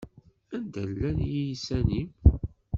[0.55, 2.09] Anda llan yiysan-im?